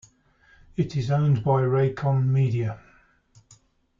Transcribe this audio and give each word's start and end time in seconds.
It 0.77 0.97
is 0.97 1.11
owned 1.11 1.43
by 1.43 1.61
Raycom 1.61 2.25
Media. 2.25 2.79